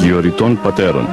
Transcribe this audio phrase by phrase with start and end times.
[0.00, 1.06] Αγιοριτών Πατέρων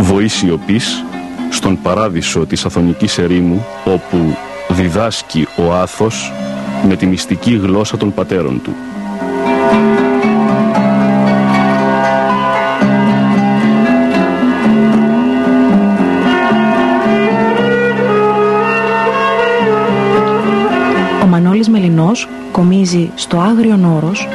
[0.00, 1.04] Βοή σιωπής
[1.50, 4.36] στον παράδεισο της Αθωνικής ερήμου όπου
[4.68, 6.32] διδάσκει ο Άθος
[6.88, 8.74] με τη μυστική γλώσσα των πατέρων του.
[22.54, 24.28] Μελινός κομίζει στο Άγριον Όρος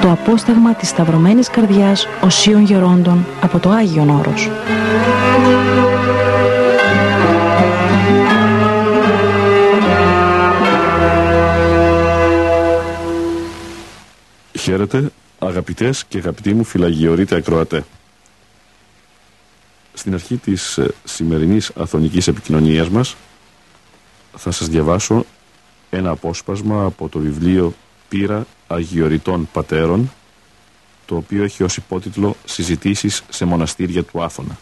[0.00, 4.50] το απόσταγμα της Σταυρωμένης Καρδιάς Οσίων Γερόντων από το Άγιον Όρος.
[14.58, 17.84] Χαίρετε, αγαπητές και αγαπητοί μου φυλαγιορείτε ακροατέ.
[19.92, 23.16] Στην αρχή της ε, σημερινής αθωνικής επικοινωνίας μας
[24.36, 25.24] θα σας διαβάσω
[25.96, 27.74] ένα απόσπασμα από το βιβλίο
[28.08, 30.12] «Πύρα Αγιοριτών Πατέρων»
[31.06, 34.58] το οποίο έχει ως υπότιτλο «Συζητήσεις σε μοναστήρια του Άθωνα».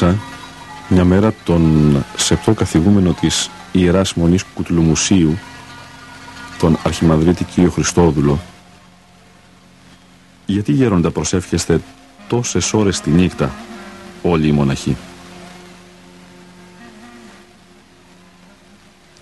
[0.00, 0.22] Ρώτησα
[0.88, 5.38] μια μέρα τον σεπτό καθηγούμενο της Ιεράς Μονής Κουτλουμουσίου
[6.58, 8.40] τον Αρχιμανδρίτη κύριο Χριστόδουλο
[10.46, 11.80] γιατί γέροντα προσεύχεστε
[12.28, 13.52] τόσες ώρες τη νύχτα
[14.22, 14.96] όλοι οι μοναχοί;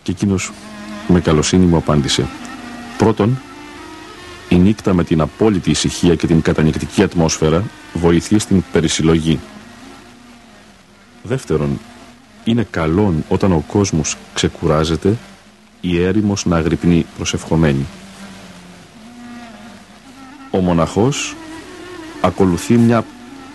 [0.03, 0.53] Και εκείνος
[1.09, 2.27] με καλοσύνη μου απάντησε
[2.99, 3.41] πρώτον
[4.49, 9.41] η νύχτα με την απόλυτη ησυχία και την κατανικτική ατμόσφαιρα βοηθεί στην περισυλλογή
[11.23, 11.79] Δεύτερον,
[12.45, 15.17] είναι καλόν όταν ο κόσμος ξεκουράζεται
[15.81, 17.87] η έρημος να αγρυπνεί προσευχομένη.
[20.51, 21.37] Ο μοναχός
[22.21, 23.05] ακολουθεί μια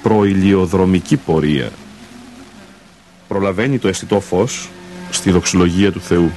[0.03, 1.69] προηλιοδρομική πορεία.
[3.27, 4.69] Προλαβαίνει το αισθητό φως
[5.11, 6.31] στη δοξολογία του Θεού.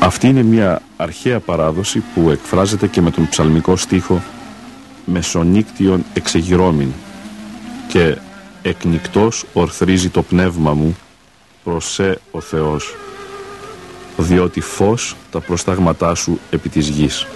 [0.00, 4.22] Αυτή είναι μια αρχαία παράδοση που εκφράζεται και με τον ψαλμικό στίχο
[5.04, 6.92] «Μεσονύκτιον εξεγυρώμην»
[7.88, 8.16] και
[8.62, 10.96] εκνικτός ορθρίζει το πνεύμα μου
[11.64, 12.94] προς σε ο Θεός
[14.16, 17.26] διότι φως τα προστάγματά σου επί της γης.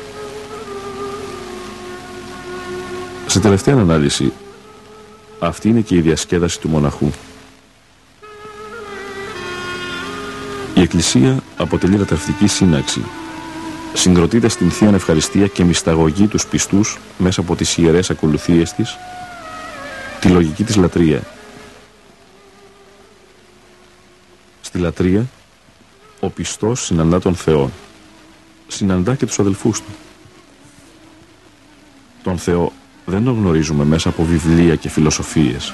[3.26, 4.32] Σε τελευταία ανάλυση
[5.38, 7.10] αυτή είναι και η διασκέδαση του μοναχού.
[10.74, 13.02] Η Εκκλησία αποτελεί ρατευτική σύναξη.
[13.94, 18.96] Συγκροτείται στην Θεία Ευχαριστία και μυσταγωγεί τους πιστούς μέσα από τις ιερές ακολουθίες της
[20.26, 21.22] τη λογική της λατρεία.
[24.60, 25.26] Στη λατρεία,
[26.20, 27.70] ο πιστός συναντά τον Θεό.
[28.66, 29.90] Συναντά και τους αδελφούς του.
[32.22, 32.72] Τον Θεό
[33.04, 35.72] δεν τον γνωρίζουμε μέσα από βιβλία και φιλοσοφίες.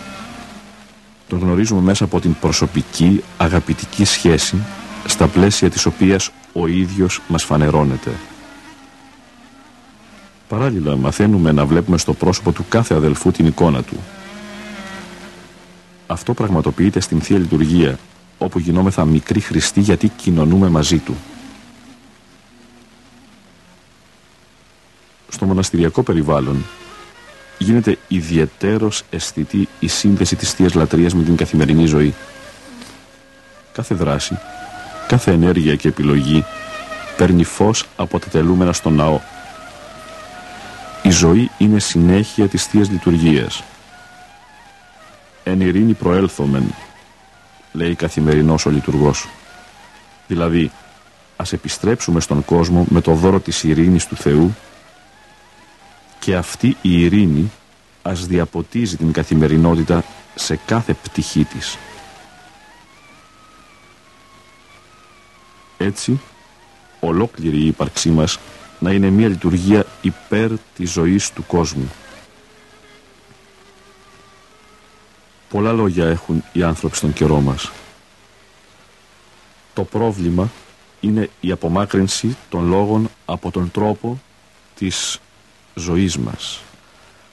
[1.29, 4.57] Τον γνωρίζουμε μέσα από την προσωπική, αγαπητική σχέση
[5.07, 8.11] στα πλαίσια της οποίας ο ίδιος μας φανερώνεται.
[10.49, 13.97] Παράλληλα μαθαίνουμε να βλέπουμε στο πρόσωπο του κάθε αδελφού την εικόνα του,
[16.13, 17.99] αυτό πραγματοποιείται στην Θεία Λειτουργία,
[18.39, 21.17] όπου γινόμεθα μικροί Χριστοί γιατί κοινωνούμε μαζί Του.
[25.29, 26.65] Στο μοναστηριακό περιβάλλον
[27.59, 32.15] γίνεται ιδιαιτέρως αισθητή η σύνδεση της Θείας Λατρείας με την καθημερινή ζωή.
[33.73, 34.39] Κάθε δράση,
[35.09, 36.45] κάθε ενέργεια και επιλογή
[37.17, 39.21] παίρνει φως από τα τελούμενα στον ναό.
[41.03, 43.63] Η ζωή είναι συνέχεια της Θείας Λειτουργίας
[45.45, 46.75] εν ειρήνη προέλθομεν,
[47.73, 49.29] λέει καθημερινός ο λειτουργός.
[50.27, 50.71] Δηλαδή,
[51.37, 54.55] ας επιστρέψουμε στον κόσμο με το δώρο της ειρήνης του Θεού
[56.19, 57.51] και αυτή η ειρήνη
[58.03, 60.05] ας διαποτίζει την καθημερινότητα
[60.35, 61.79] σε κάθε πτυχή της.
[65.79, 66.21] Έτσι,
[67.01, 68.39] ολόκληρη η ύπαρξή μας
[68.79, 71.91] να είναι μια λειτουργία υπέρ της ζωής του κόσμου.
[75.53, 77.71] Πολλά λόγια έχουν οι άνθρωποι στον καιρό μας.
[79.75, 80.51] Το πρόβλημα
[81.01, 84.21] είναι η απομάκρυνση των λόγων από τον τρόπο
[84.75, 85.19] της
[85.75, 86.61] ζωής μας.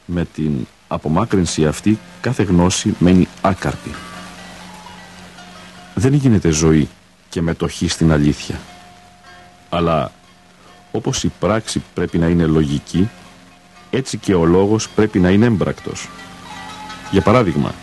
[0.06, 3.90] Με την απομάκρυνση αυτή κάθε γνώση μένει άκαρπη.
[5.96, 6.90] Δεν γίνεται ζωή
[7.30, 8.60] και μετοχή στην αλήθεια.
[9.70, 10.12] Αλλά
[10.92, 13.10] όπως η πράξη πρέπει να είναι λογική,
[13.90, 16.10] έτσι και ο λόγος πρέπει να είναι έμπρακτος.
[17.12, 17.74] Για παράδειγμα,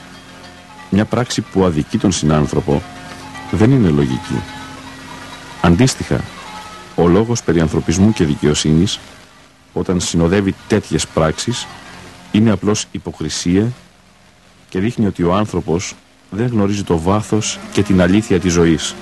[0.90, 2.82] μια πράξη που αδικεί τον συνάνθρωπο
[3.50, 4.40] δεν είναι λογική.
[5.62, 6.20] Αντίστοιχα,
[6.94, 8.98] ο λόγος περί ανθρωπισμού και δικαιοσύνης,
[9.72, 11.66] όταν συνοδεύει τέτοιες πράξεις,
[12.32, 13.72] είναι απλώς υποκρισία
[14.68, 15.94] και δείχνει ότι ο άνθρωπος
[16.30, 18.94] δεν γνωρίζει το βάθος και την αλήθεια της ζωής.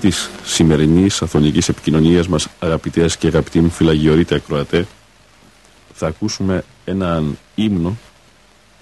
[0.00, 4.86] Της σημερινής αθωνικής επικοινωνίας μας αγαπητές και αγαπητοί μου φυλαγιορείτε ακροατέ
[5.94, 7.96] θα ακούσουμε έναν ύμνο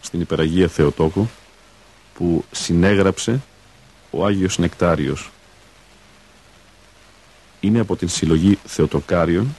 [0.01, 1.29] στην Υπεραγία Θεοτόκο
[2.15, 3.41] που συνέγραψε
[4.11, 5.31] ο Άγιος Νεκτάριος
[7.61, 9.57] είναι από την συλλογή Θεοτοκάριων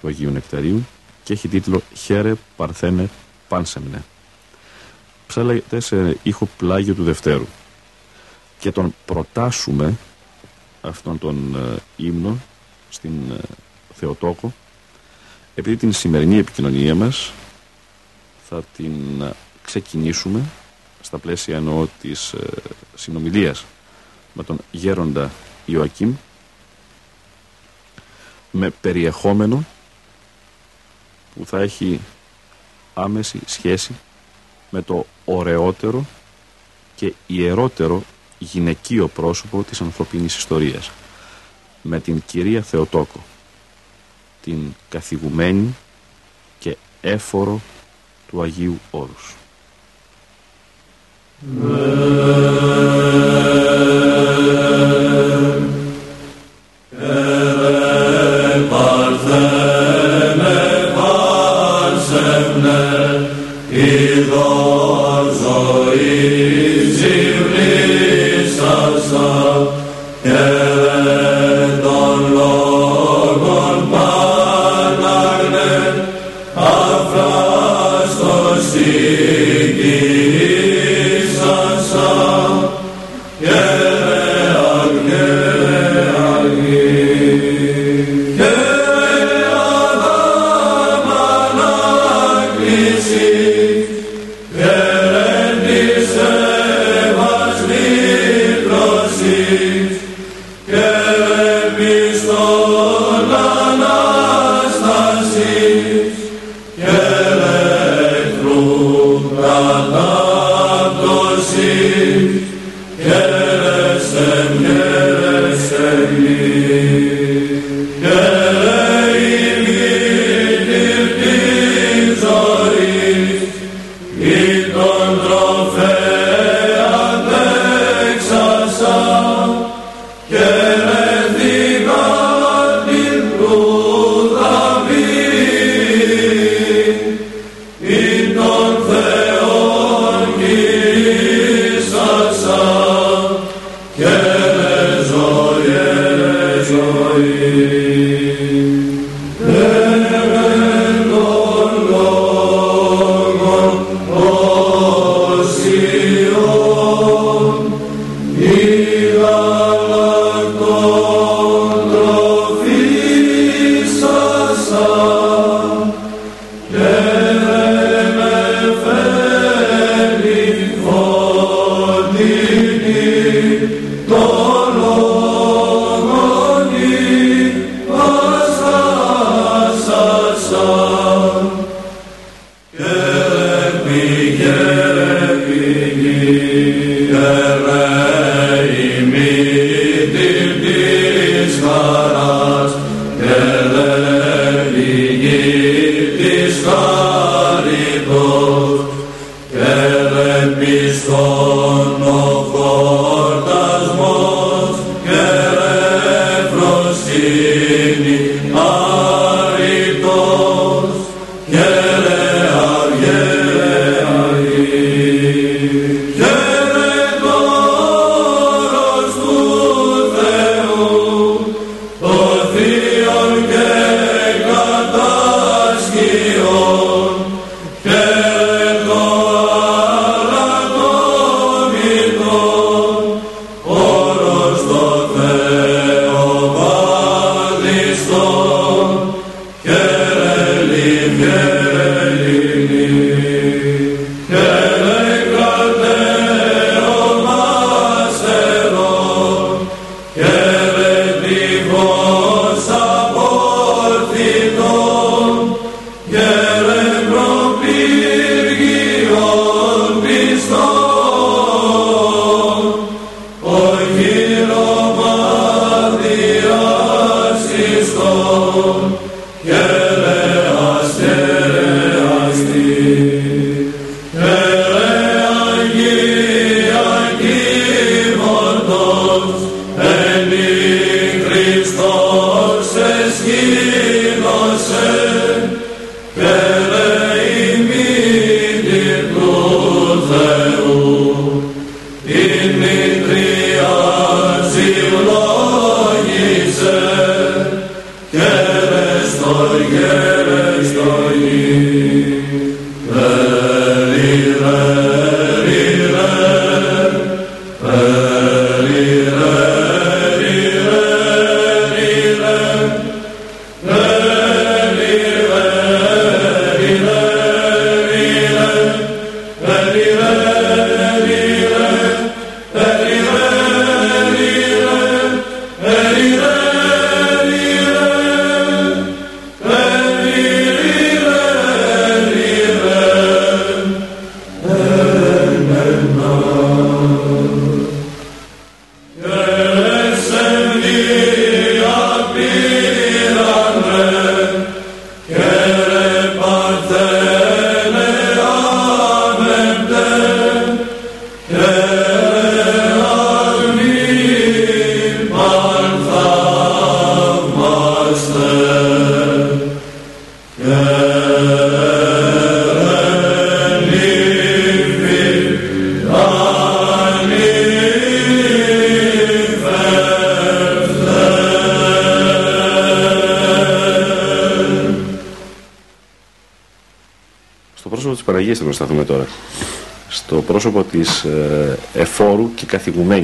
[0.00, 0.86] του Αγίου Νεκταρίου
[1.24, 3.08] και έχει τίτλο «Χαίρε Παρθένε
[3.48, 4.04] Πάνσεμνε».
[5.26, 7.46] Ψάλεται σε ήχο πλάγιο του Δευτέρου
[8.58, 9.94] και τον προτάσουμε
[10.82, 12.38] αυτόν τον ε, ύμνο
[12.90, 13.40] στην ε,
[13.94, 14.52] Θεοτόκο.
[15.54, 17.32] Επειδή την σημερινή επικοινωνία μας
[18.48, 20.44] θα την ε, ξεκινήσουμε
[21.00, 22.34] στα πλαίσια εννοώ της
[22.94, 23.64] συνομιλίας
[24.32, 25.30] με τον γέροντα
[25.66, 26.14] Ιωακήμ
[28.50, 29.64] με περιεχόμενο
[31.34, 32.00] που θα έχει
[32.94, 33.94] άμεση σχέση
[34.70, 36.04] με το ωραιότερο
[36.94, 38.02] και ιερότερο
[38.42, 40.90] γυναικείο πρόσωπο της ανθρωπίνης ιστορίας
[41.82, 43.20] με την κυρία Θεοτόκο
[44.42, 45.74] την καθηγουμένη
[46.58, 47.60] και έφορο
[48.28, 49.34] του Αγίου Όρους.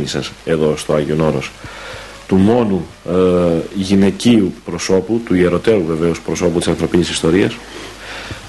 [0.05, 1.51] Σας εδώ στο Άγιον Όρος
[2.29, 3.13] του μόνου ε,
[3.75, 7.57] γυναικείου προσώπου, του ιεροτέρου βεβαίως προσώπου της ανθρωπίνης ιστορίας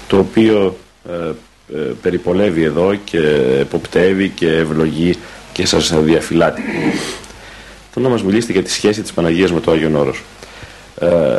[0.06, 0.76] το οποίο
[1.08, 1.32] ε,
[1.74, 3.18] ε, περιπολεύει εδώ και
[3.60, 5.14] εποπτεύει και ευλογεί
[5.52, 6.62] και σας διαφυλάτει.
[7.92, 10.22] Θέλω να μας μιλήσετε για τη σχέση της Παναγίας με το Άγιον Όρος.
[11.00, 11.36] Ε,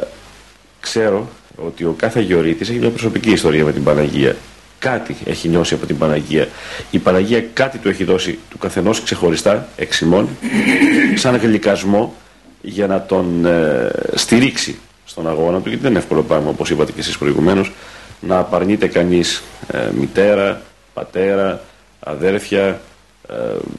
[0.80, 4.36] ξέρω ότι ο κάθε Αγιορείτης έχει μια προσωπική ιστορία με την Παναγία
[4.82, 6.48] κάτι έχει νιώσει από την Παναγία.
[6.91, 10.29] Η Παναγία κάτι του έχει δώσει του καθενός ξεχωριστά, εξημών,
[11.15, 12.15] σαν γλυκασμό
[12.62, 16.91] για να τον ε, στηρίξει στον αγώνα του, γιατί δεν είναι εύκολο πράγμα, όπως είπατε
[16.91, 17.71] και εσείς προηγουμένως,
[18.19, 20.62] να απαρνείται κανείς ε, μητέρα,
[20.93, 21.62] πατέρα,
[22.00, 22.81] αδέρφια,
[23.29, 23.33] ε,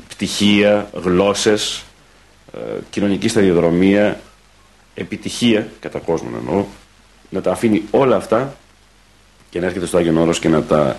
[0.08, 1.84] πτυχία, γλώσσες,
[2.54, 2.58] ε,
[2.90, 4.20] κοινωνική σταδιοδρομία,
[4.94, 6.64] επιτυχία, κατά κόσμο εννοώ,
[7.28, 8.56] να τα αφήνει όλα αυτά
[9.50, 10.96] και να έρχεται στο Άγιον Όρος και να τα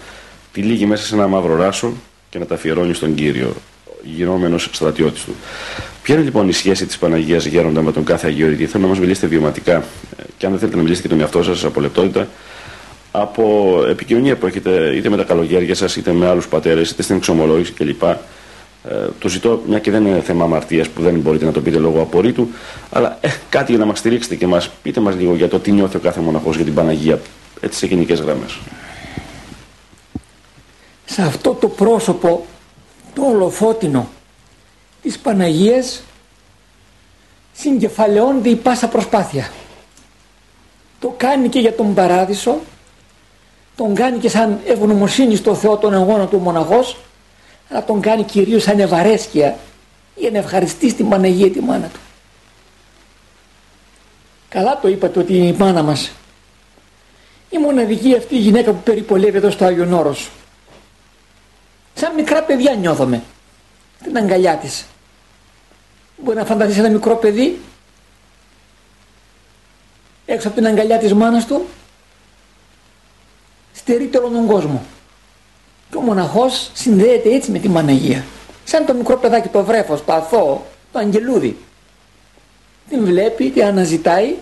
[0.54, 1.94] τυλίγει μέσα σε ένα μαύρο ράσο
[2.30, 3.56] και να τα αφιερώνει στον Κύριο,
[4.04, 5.36] γινόμενος στρατιώτης του.
[6.04, 8.66] Ποια είναι λοιπόν η σχέση της Παναγίας Γέροντα με τον κάθε Αγιορητή.
[8.66, 11.44] Θέλω να μας μιλήσετε βιωματικά ε, και αν δεν θέλετε να μιλήσετε και τον εαυτό
[11.44, 12.28] σας από λεπτότητα,
[13.12, 17.16] από επικοινωνία που έχετε είτε με τα καλογέρια σας είτε με άλλους πατέρες είτε στην
[17.16, 18.04] εξομολόγηση κλπ.
[18.04, 18.16] Ε,
[19.20, 22.02] το ζητώ, μια και δεν είναι θέμα αμαρτίας που δεν μπορείτε να το πείτε λόγω
[22.02, 22.50] απορρίτου,
[22.92, 25.72] αλλά ε, κάτι για να μας στηρίξετε και μας πείτε μας λίγο για το τι
[25.72, 27.20] νιώθει ο κάθε μοναχός για την Παναγία,
[27.62, 28.58] έτσι σε γενικές γραμμές.
[31.06, 32.46] Σε αυτό το πρόσωπο,
[33.14, 34.08] το ολοφώτινο
[35.02, 36.04] της Παναγίας,
[37.54, 39.52] συγκεφαλαιώνεται η πάσα προσπάθεια.
[41.00, 42.60] Το κάνει και για τον Παράδεισο,
[43.76, 46.98] τον κάνει και σαν ευγνωμοσύνη στο Θεό τον αγώνα του μοναχός,
[47.70, 49.58] αλλά τον κάνει κυρίως σαν ευαρέσκεια
[50.16, 52.00] για να ευχαριστεί την Παναγία τη μάνα του.
[54.50, 56.12] Καλά το είπατε ότι η μάνα μας
[57.54, 60.30] η μοναδική αυτή η γυναίκα που περιπολεύει εδώ στο Άγιον Όρος.
[61.94, 63.24] Σαν μικρά παιδιά νιώθουμε
[64.04, 64.86] την αγκαλιά της.
[66.18, 67.60] Μπορεί να φανταστείς ένα μικρό παιδί
[70.26, 71.66] έξω από την αγκαλιά της μάνας του
[73.74, 74.84] στερείται όλο τον κόσμο.
[75.90, 78.26] Και ο μοναχός συνδέεται έτσι με τη Παναγία.
[78.64, 81.58] Σαν το μικρό παιδάκι το βρέφος, το αθώο, το αγγελούδι.
[82.90, 84.36] Την βλέπει, την αναζητάει,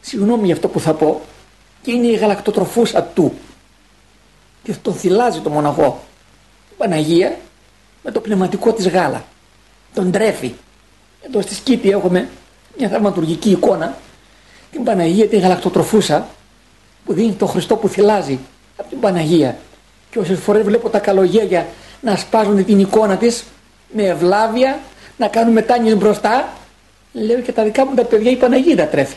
[0.00, 1.20] συγγνώμη για αυτό που θα πω,
[1.82, 3.34] και είναι η γαλακτοτροφούσα του.
[4.62, 6.02] Και τον θυλάζει το μοναχό.
[6.78, 7.36] Η Παναγία
[8.02, 9.24] με το πνευματικό της γάλα.
[9.94, 10.54] Τον τρέφει.
[11.22, 12.28] Εδώ στη Σκήτη έχουμε
[12.78, 13.96] μια θαυματουργική εικόνα
[14.70, 16.28] την Παναγία την γαλακτοτροφούσα
[17.04, 18.38] που δίνει το Χριστό που θυλάζει
[18.76, 19.58] από την Παναγία
[20.10, 21.66] και όσες φορές βλέπω τα καλογέρια
[22.00, 23.44] να σπάζουν την εικόνα της
[23.92, 24.78] με ευλάβεια,
[25.16, 26.52] να κάνουν μετάνοιες μπροστά,
[27.12, 29.16] λέω και τα δικά μου τα παιδιά η Παναγία τα τρέφει.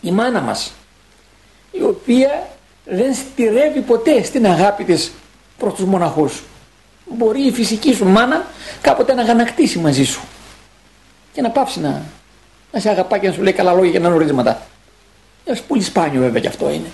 [0.00, 0.72] Η μάνα μας,
[1.70, 2.48] η οποία
[2.84, 5.12] δεν στηρεύει ποτέ στην αγάπη της
[5.58, 6.42] προς τους μοναχούς.
[7.10, 8.46] Μπορεί η φυσική σου μάνα
[8.80, 10.20] κάποτε να γανακτήσει μαζί σου
[11.32, 12.02] και να πάψει να,
[12.72, 14.62] να σε αγαπά και να σου λέει καλά λόγια και να νορίσματα.
[15.44, 16.88] Ένα πολύ σπάνιο βέβαια και αυτό είναι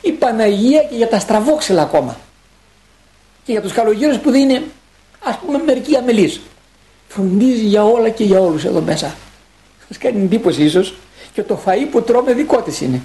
[0.00, 2.16] η Παναγία και για τα στραβόξυλα ακόμα.
[3.44, 4.62] Και για τους καλογύρους που δεν είναι
[5.24, 6.40] ας πούμε μερικοί αμελείς.
[7.08, 9.14] Φροντίζει για όλα και για όλους εδώ μέσα.
[9.88, 10.94] Σας κάνει εντύπωση ίσως
[11.32, 13.00] και το φαΐ που τρώμε δικό της είναι.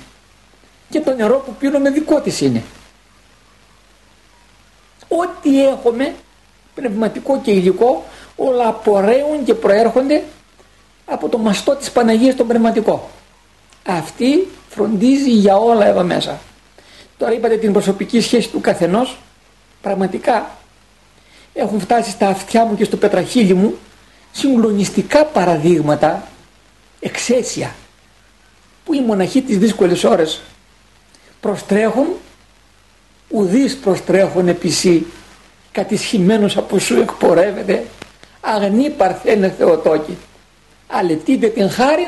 [0.90, 2.64] Και το νερό που πίνουμε δικό της είναι.
[5.22, 6.16] Ό,τι έχουμε
[6.76, 10.24] πνευματικό και υλικό όλα απορρέουν και προέρχονται
[11.06, 13.10] από το μαστό της Παναγίας τον πνευματικό.
[13.86, 16.40] Αυτή φροντίζει για όλα εδώ μέσα.
[17.18, 19.18] Τώρα είπατε την προσωπική σχέση του καθενός.
[19.82, 20.52] Πραγματικά
[21.54, 23.78] έχουν φτάσει στα αυτιά μου και στο πετραχίλι μου
[24.32, 26.28] συγκλονιστικά παραδείγματα
[27.00, 27.76] εξαίσια
[28.86, 30.42] που οι μοναχοί τις δύσκολες ώρες
[31.40, 32.08] προστρέχουν
[33.34, 35.06] ουδείς προστρέχουν επισή
[35.72, 37.84] κατησχημένος από σου εκπορεύεται
[38.42, 40.18] αγνή παρθένε Θεοτόκη
[40.88, 42.08] αλετείτε την χάρη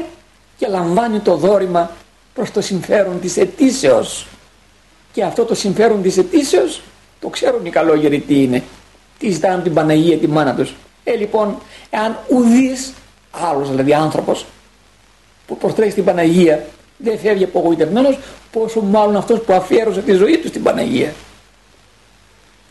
[0.57, 1.91] και λαμβάνει το δόρημα
[2.33, 4.27] προς το συμφέρον της αιτήσεως
[5.11, 6.81] και αυτό το συμφέρον της αιτήσεως
[7.19, 8.63] το ξέρουν οι καλόγεροι τι είναι.
[9.17, 10.73] Τι ζητάνε την Παναγία τη μάνα τους.
[11.03, 11.57] Ε λοιπόν,
[11.89, 12.93] εάν ουδής,
[13.31, 14.45] άλλος δηλαδή άνθρωπος,
[15.47, 16.65] που προστρέχει την Παναγία,
[16.97, 18.19] δεν φεύγει απογοητευμένος,
[18.51, 21.13] πόσο μάλλον αυτός που αφιέρωσε τη ζωή του στην Παναγία.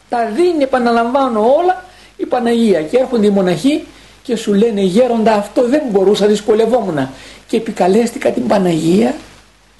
[0.08, 1.84] Τα δίνει, επαναλαμβάνω όλα,
[2.16, 3.84] η Παναγία και έρχονται οι μοναχοί
[4.22, 7.08] και σου λένε γέροντα αυτό δεν μπορούσα, δυσκολευόμουν
[7.46, 9.14] και επικαλέστηκα την Παναγία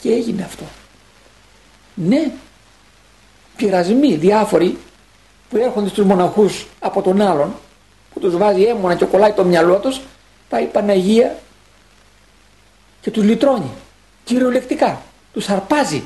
[0.01, 0.65] και έγινε αυτό.
[1.95, 2.31] Ναι,
[3.57, 4.79] πειρασμοί διάφοροι
[5.51, 7.55] που έρχονται στους μοναχούς από τον άλλον
[8.15, 10.01] που τους βάζει έμονα και κολλάει το μυαλό τους
[10.49, 11.37] πάει η Παναγία
[13.01, 13.71] και τους λυτρώνει
[14.25, 16.03] κυριολεκτικά τους αρπάζει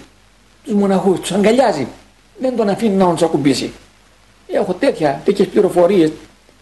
[0.64, 1.86] τους μοναχούς, τους αγκαλιάζει
[2.38, 3.72] δεν τον αφήνει να τους ακουμπήσει
[4.46, 6.12] έχω τέτοια, τέτοιες πληροφορίες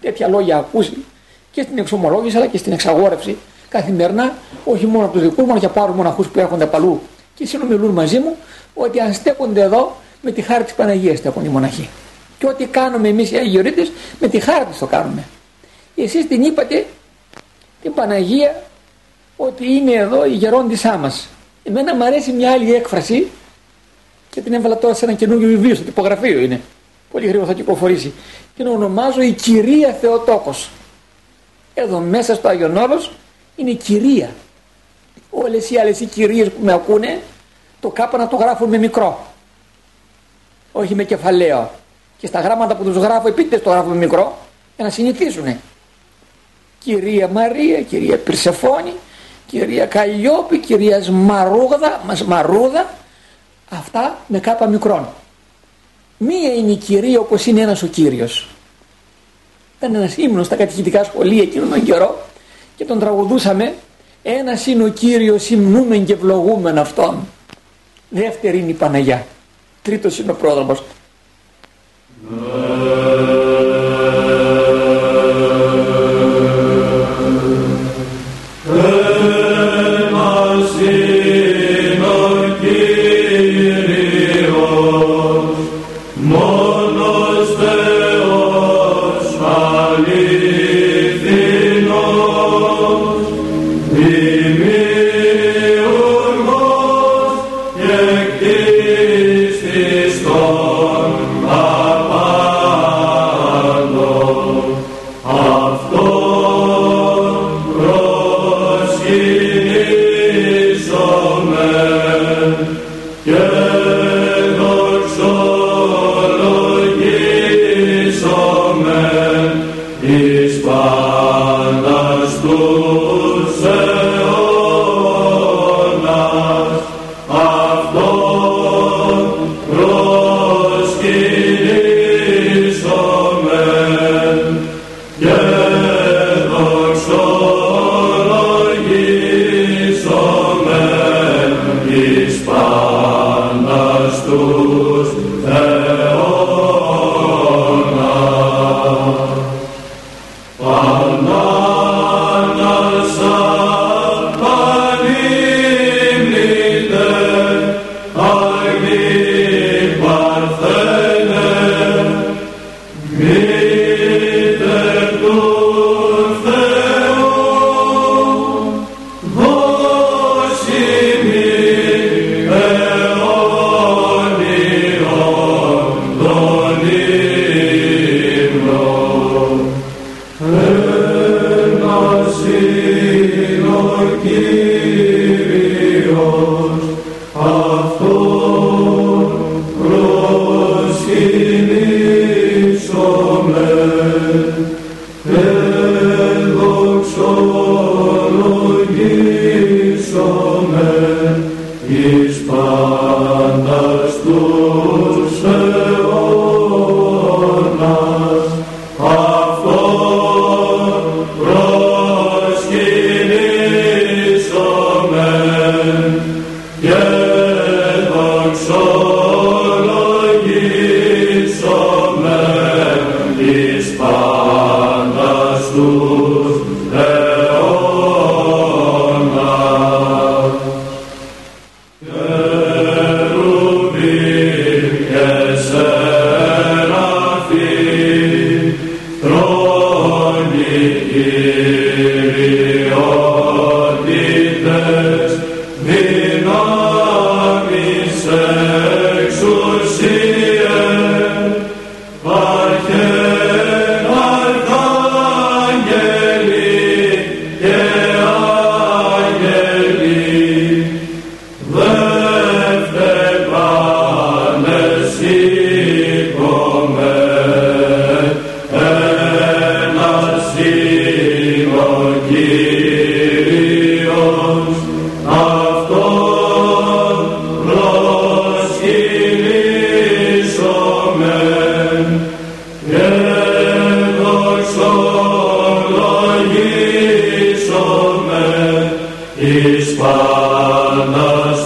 [0.00, 1.04] τέτοια λόγια ακούσει
[1.50, 3.36] και στην εξομολόγηση αλλά και στην εξαγόρευση
[3.68, 7.00] καθημερινά όχι μόνο από τους δικούς μου αλλά και από άλλους μοναχούς που έρχονται παλού
[7.34, 8.36] και συνομιλούν μαζί μου
[8.74, 11.88] ότι αν στέκονται εδώ με τη χάρη της Παναγίας έχουν οι μοναχοί.
[12.38, 15.24] Και ό,τι κάνουμε εμείς οι Αγιορείτες με τη χάρη της το κάνουμε.
[15.96, 16.86] Εσείς την είπατε
[17.82, 18.62] την Παναγία
[19.36, 21.28] ότι είναι εδώ η γερόντισά μας.
[21.68, 23.26] Εμένα μου αρέσει μια άλλη έκφραση
[24.30, 26.60] και την έβαλα τώρα σε ένα καινούργιο βιβλίο στο τυπογραφείο είναι.
[27.10, 28.12] Πολύ γρήγορα θα κυκλοφορήσει.
[28.56, 30.70] Και την ονομάζω η κυρία Θεοτόκος.
[31.74, 33.10] Εδώ μέσα στο Άγιον Όρος
[33.56, 34.30] είναι η κυρία.
[35.30, 37.20] Όλες οι άλλες οι κυρίες που με ακούνε
[37.80, 39.26] το κάπα να το γράφουν με μικρό.
[40.72, 41.70] Όχι με κεφαλαίο.
[42.18, 44.38] Και στα γράμματα που τους γράφω επίτηδες το γράφω με μικρό
[44.76, 45.60] για να συνηθίσουνε.
[46.78, 48.92] Κυρία Μαρία, κυρία Πυρσεφόνη,
[49.46, 52.86] κυρία Καλλιόπη, κυρίας Σμαρούδα, Μαρούδα,
[53.68, 55.08] αυτά με κάπα μικρόν.
[56.18, 58.48] Μία είναι η κυρία όπως είναι ένας ο Κύριος.
[59.78, 62.18] Ήταν ένας ύμνος στα κατηχητικά σχολεία εκείνον τον καιρό
[62.76, 63.74] και τον τραγουδούσαμε
[64.22, 67.28] ένας είναι ο Κύριος υμνούμεν και ευλογούμεν αυτόν.
[68.08, 69.26] Δεύτερη είναι η Παναγιά.
[69.82, 70.82] Τρίτος είναι ο πρόδρομος.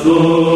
[0.02, 0.49] Christus.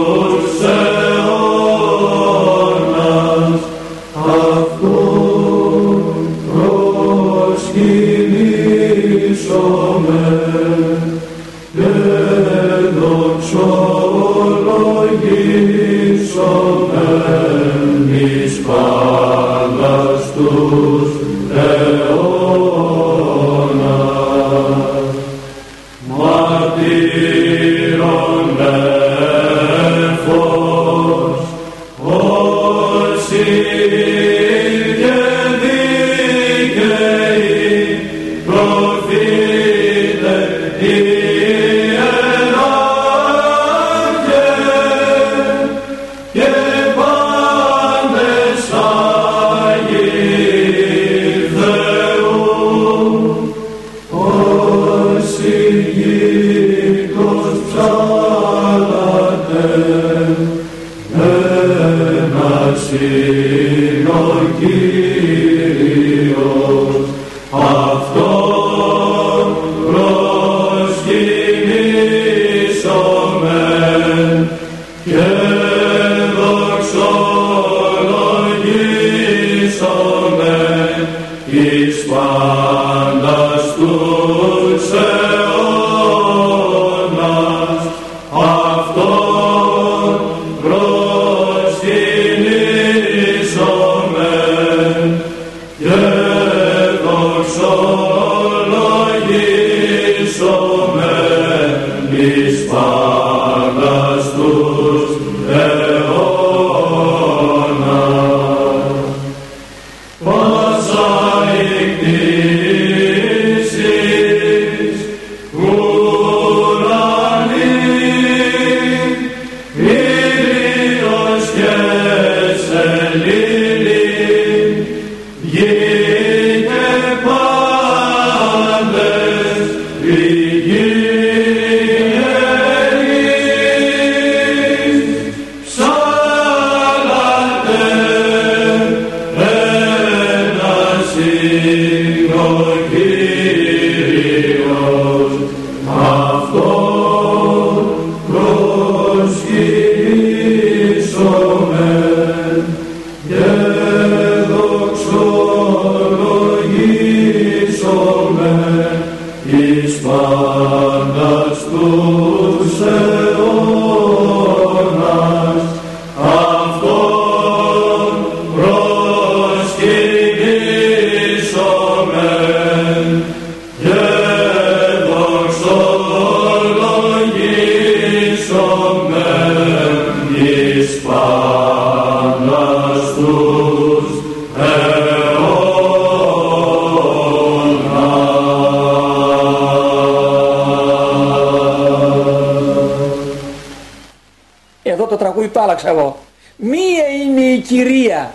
[195.84, 196.18] Εγώ.
[196.56, 198.34] Μία είναι η κυρία,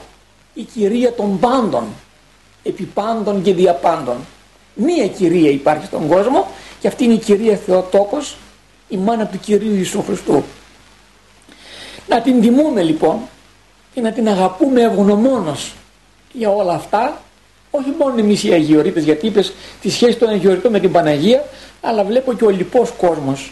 [0.54, 1.84] η κυρία των πάντων,
[2.64, 4.18] επί πάντων και διαπάντων.
[4.74, 6.48] Μία κυρία υπάρχει στον κόσμο
[6.80, 8.38] και αυτή είναι η κυρία Θεοτόκος,
[8.88, 10.44] η μάνα του Κυρίου Ιησού Χριστού.
[12.08, 13.20] Να την τιμούμε λοιπόν
[13.94, 15.74] και να την αγαπούμε ευγνωμόνως
[16.32, 17.22] για όλα αυτά
[17.72, 21.46] όχι μόνο εμείς οι Αγιορείτες γιατί είπες τη σχέση των Αγιορειτών με την Παναγία
[21.82, 23.52] αλλά βλέπω και ο λοιπός κόσμος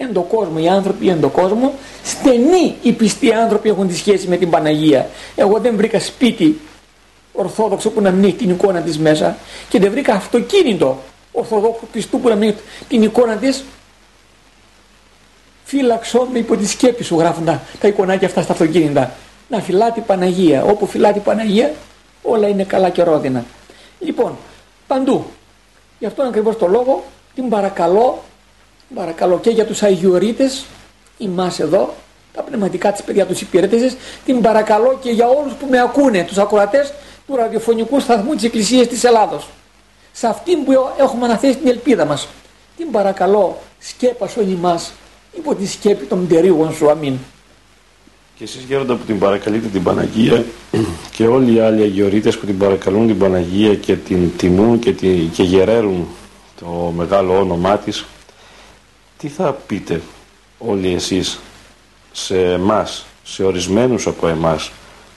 [0.00, 4.28] εν το κόσμο, οι άνθρωποι εν το κόσμο, στενοί οι πιστοί άνθρωποι έχουν τη σχέση
[4.28, 5.08] με την Παναγία.
[5.36, 6.60] Εγώ δεν βρήκα σπίτι
[7.32, 9.36] ορθόδοξο που να μην έχει την εικόνα της μέσα
[9.68, 10.98] και δεν βρήκα αυτοκίνητο
[11.32, 12.58] ορθοδόξο πιστού που να μην έχει
[12.88, 13.64] την εικόνα της.
[15.64, 19.12] Φύλαξό με υπό τη σκέπη σου γράφουν τα, τα εικονάκια αυτά στα αυτοκίνητα.
[19.48, 20.64] Να φυλά την Παναγία.
[20.64, 21.74] Όπου φυλά την Παναγία
[22.22, 23.44] όλα είναι καλά και ρόδινα.
[24.00, 24.36] Λοιπόν
[24.86, 25.24] παντού.
[25.98, 28.22] Γι' αυτόν ακριβώς το λόγο την παρακαλώ
[28.94, 30.64] παρακαλώ και για τους Αγιορείτες
[31.18, 31.94] εμάς εδώ
[32.34, 33.96] τα πνευματικά της παιδιά τους υπηρέτησες.
[34.24, 36.92] Την παρακαλώ και για όλους που με ακούνε τους ακροατές
[37.26, 39.48] του ραδιοφωνικού σταθμού της Εκκλησίας της Ελλάδος.
[40.12, 42.28] Σε αυτήν που έχουμε αναθέσει την ελπίδα μας
[42.76, 44.92] την παρακαλώ σκέπασον ημάς
[45.36, 46.90] υπό τη σκέπη των μτερίγων σου.
[46.90, 47.16] Αμήν.
[48.36, 50.44] Και εσείς γέροντα που την παρακαλείτε την Παναγία
[51.16, 55.08] και όλοι οι άλλοι Αγιορείτες που την παρακαλούν την Παναγία και την τιμούν και, τη,
[55.08, 56.06] και γεραίρουν
[56.60, 58.04] το μεγάλο όνομά της
[59.18, 60.00] τι θα πείτε
[60.58, 61.38] όλοι εσείς
[62.12, 64.70] σε εμάς, σε ορισμένους από εμάς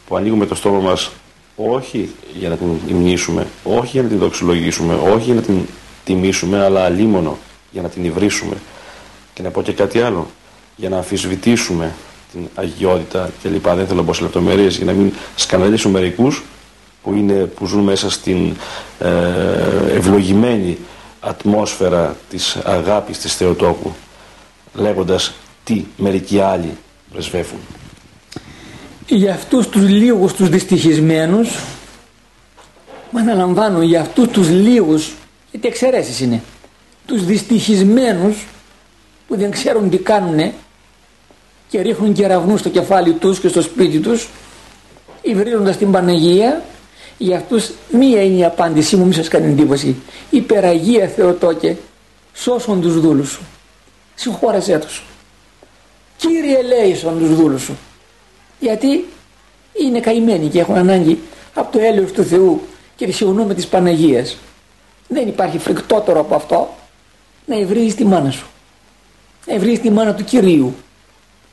[0.07, 1.11] που ανοίγουμε το στόμα μας
[1.55, 5.65] όχι για να την υμνήσουμε, όχι για να την δοξολογήσουμε, όχι για να την
[6.03, 7.37] τιμήσουμε, αλλά αλίμονο
[7.71, 8.55] για να την υβρίσουμε.
[9.33, 10.27] Και να πω και κάτι άλλο,
[10.75, 11.93] για να αμφισβητήσουμε
[12.31, 13.67] την αγιότητα κλπ.
[13.67, 16.43] Δεν θέλω να πω σε λεπτομέρειες για να μην σκαναλίσουν μερικούς
[17.03, 18.55] που, είναι, που ζουν μέσα στην
[18.99, 20.77] ε, ευλογημένη
[21.21, 23.93] ατμόσφαιρα της αγάπης της Θεοτόκου
[24.73, 26.77] λέγοντας τι μερικοί άλλοι
[27.11, 27.59] πρεσβεύουν.
[29.07, 31.59] Για αυτούς τους λίγους τους δυστυχισμένους
[33.11, 35.13] μα αναλαμβάνω για αυτούς τους λίγους
[35.51, 36.41] γιατί εξαιρέσεις είναι
[37.05, 38.45] τους δυστυχισμένους
[39.27, 40.53] που δεν ξέρουν τι κάνουνε
[41.69, 44.29] και ρίχνουν κεραυνούς στο κεφάλι τους και στο σπίτι τους
[45.21, 46.63] υβρίζοντας την Παναγία
[47.21, 49.95] για αυτούς μία είναι η απάντησή μου, μη σας κάνει εντύπωση.
[50.29, 51.77] Υπεραγία Θεοτόκε,
[52.33, 53.41] σώσον τους δούλους σου.
[54.15, 55.03] Συγχώρεσέ τους.
[56.17, 57.77] Κύριε λέησον τους δούλους σου.
[58.59, 59.07] Γιατί
[59.81, 61.19] είναι καημένοι και έχουν ανάγκη
[61.53, 62.61] από το έλεος του Θεού
[62.95, 63.13] και
[63.47, 64.37] με της Παναγίας.
[65.07, 66.75] Δεν υπάρχει φρικτότερο από αυτό
[67.45, 68.45] να ευρύεις τη μάνα σου.
[69.45, 70.75] Να ευρύεις τη μάνα του Κυρίου.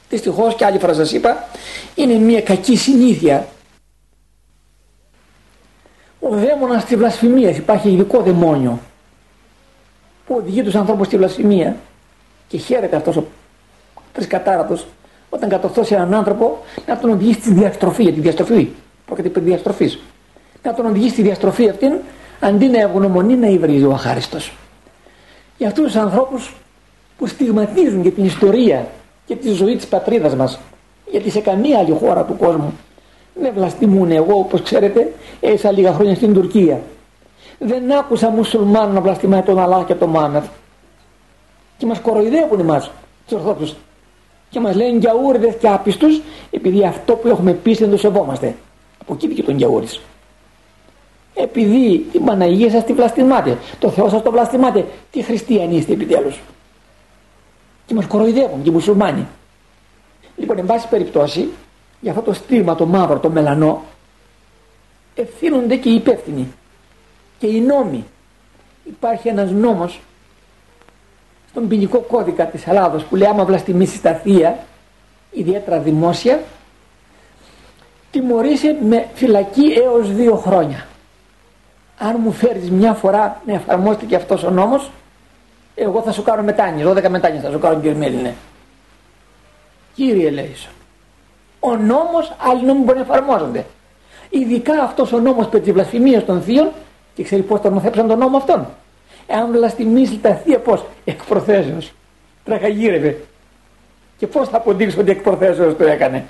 [0.08, 1.48] Δυστυχώς και άλλη φορά σας είπα
[1.94, 3.48] είναι μια κακή συνήθεια
[6.20, 8.78] ο δαίμονας της βλασφημίας υπάρχει ειδικό δαιμόνιο
[10.26, 11.76] που οδηγεί τους ανθρώπους στη βλασφημία
[12.48, 13.24] και χαίρεται αυτός ο
[14.12, 14.86] τρισκατάρατος
[15.30, 18.68] όταν κατορθώσει έναν άνθρωπο να τον οδηγήσει στη διαστροφή, για τη διαστροφή
[19.06, 19.98] πρόκειται περί διαστροφής
[20.62, 21.92] να τον οδηγήσει στη διαστροφή αυτήν
[22.40, 24.52] αντί να ευγνωμονεί να υβρίζει ο αχάριστος.
[25.58, 26.54] Για αυτούς τους ανθρώπους
[27.18, 28.86] που στιγματίζουν και την ιστορία
[29.26, 30.58] και τη ζωή της πατρίδας μας
[31.10, 32.78] γιατί σε καμία άλλη χώρα του κόσμου
[33.40, 36.80] δεν βλαστημούν εγώ όπως ξέρετε έσα λίγα χρόνια στην Τουρκία.
[37.58, 40.46] Δεν άκουσα μουσουλμάνο να βλαστημάει τον Αλλάχ και τον Μάναθ
[41.76, 42.90] και μας κοροϊδεύουν εμάς
[43.26, 43.74] τους Ορθόδοξους.
[44.50, 46.20] Και μας λένε γιαούριδες και άπιστους
[46.50, 48.56] επειδή αυτό που έχουμε πει δεν το σεβόμαστε.
[49.00, 50.00] Από εκεί και τον γιαούρις
[51.42, 56.40] επειδή την Παναγία σας τη βλαστημάτε το Θεό σας το βλαστημάτε τι χριστιανοί είστε επιτέλους
[57.86, 59.26] και μας κοροϊδεύουν και οι μουσουλμάνοι.
[60.36, 61.48] Λοιπόν εν πάση περιπτώσει
[62.00, 63.82] για αυτό το στίγμα το μαύρο το μελανό
[65.14, 66.52] ευθύνονται και οι υπεύθυνοι
[67.38, 68.04] και οι νόμοι.
[68.84, 70.00] Υπάρχει ένας νόμος
[71.50, 74.58] στον ποινικό κώδικα της Ελλάδος που λέει άμα βλαστημίσεις τα θεία
[75.30, 76.42] ιδιαίτερα δημόσια
[78.10, 80.86] τιμωρείσαι με φυλακή έως δύο χρόνια.
[81.98, 84.90] Αν μου φέρεις μια φορά να εφαρμόστηκε αυτός ο νόμος
[85.74, 88.34] εγώ θα σου κάνω μετάνοιες, 12 μετάνοιες θα σου κάνω κύριε Μέλινε
[89.94, 90.72] κύριε Λέισον
[91.60, 93.64] ο νόμος άλλοι νόμοι μπορεί να εφαρμόζονται.
[94.30, 96.68] Ειδικά αυτός ο νόμος περί της βλασφημίας των θείων
[97.14, 98.66] και ξέρεις πώς τον νοθέψαν τον νόμο αυτόν.
[99.26, 101.92] Εάν βλαστημίσει τα θεία πώς; Εκ προθέσεως
[102.44, 103.16] τραχαγύρευε
[104.16, 106.24] και πώς θα αποδείξεις ότι εκ προθέσεως το έκανε;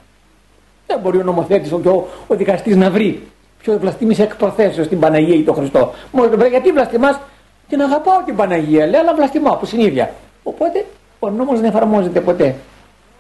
[0.86, 3.22] Δεν μπορεί ο νομοθέτης ο, ο, ο δικαστής να βρει
[3.62, 5.92] ποιο βλαστήμησε εκ προθέσεως την Παναγία ή τον Χριστό.
[6.12, 7.20] Μόνο βρει γιατί βλαστημάς
[7.68, 10.10] την αγαπάω την Παναγία λέει αλλά βλαστημάω από συνήθεια
[10.42, 10.84] οπότε
[11.18, 12.44] ο νόμος δεν εφαρμόζεται ποτέ.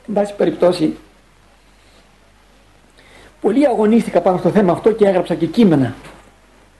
[0.08, 0.96] Εν πάση περιπτώσει
[3.40, 5.94] πολύ αγωνίστηκα πάνω στο θέμα αυτό και έγραψα και κείμενα.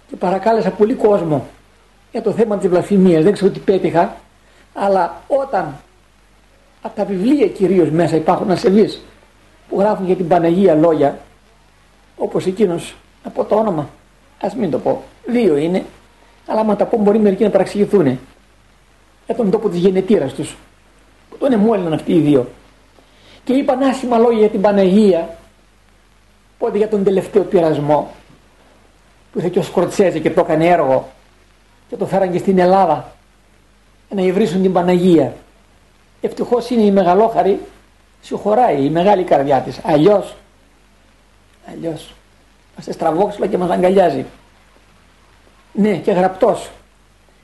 [0.08, 1.46] Και παρακάλεσα πολύ κόσμο
[2.12, 3.24] για το θέμα της βλασφημίας.
[3.24, 4.16] Δεν ξέρω τι πέτυχα
[4.74, 5.76] αλλά όταν
[6.82, 9.02] από τα βιβλία κυρίως μέσα υπάρχουν ασεβείς
[9.68, 11.18] που γράφουν για την Παναγία λόγια
[12.16, 13.88] όπως εκείνος από το όνομα
[14.40, 15.84] ας μην το πω δύο είναι
[16.46, 18.18] αλλά άμα τα πω μπορεί μερικοί να παραξηγηθούν
[19.26, 20.56] για τον τόπο της γενετήρας τους
[21.30, 22.48] που τον εμόλυναν αυτοί οι δύο.
[23.44, 25.36] Και είπαν άσχημα λόγια για την Παναγία
[26.58, 28.10] πότε για τον τελευταίο πειρασμό
[29.32, 31.08] που είχε και ο Σκορτσέζε και το έκανε έργο
[31.88, 33.12] και το φέραν και στην Ελλάδα
[34.14, 35.34] να υβρίσουν την Παναγία.
[36.20, 37.60] Ευτυχώς είναι η μεγαλόχαρη
[38.20, 39.80] συγχωράει η μεγάλη καρδιά της.
[39.84, 40.36] Αλλιώς
[41.72, 42.14] αλλιώς
[42.76, 44.24] μας εστραβόξυλα και μας αγκαλιάζει.
[45.72, 46.70] Ναι και γραπτός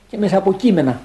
[0.09, 1.01] και μέσα από κείμενα.